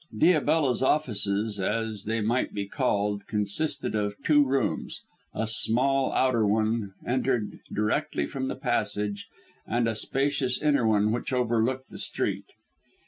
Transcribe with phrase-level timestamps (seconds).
[0.17, 5.01] Diabella's offices, as they might be called, consisted of two rooms:
[5.35, 9.27] a small outer one entered directly from the passage,
[9.67, 12.45] and a spacious inner one which overlooked the street.